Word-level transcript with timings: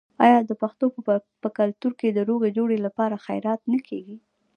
آیا 0.25 0.39
د 0.49 0.51
پښتنو 0.61 1.03
په 1.41 1.49
کلتور 1.59 1.91
کې 1.99 2.07
د 2.11 2.19
روغې 2.29 2.49
جوړې 2.57 2.77
لپاره 2.85 3.23
خیرات 3.25 3.61
نه 3.73 3.79
کیږي؟ 3.87 4.17